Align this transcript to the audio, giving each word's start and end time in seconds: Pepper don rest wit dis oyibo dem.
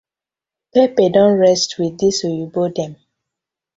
Pepper 0.73 1.09
don 1.15 1.31
rest 1.43 1.69
wit 1.79 1.95
dis 1.99 2.17
oyibo 2.27 2.63
dem. 2.75 2.93